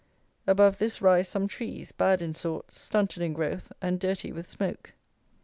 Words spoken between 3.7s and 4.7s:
and dirty with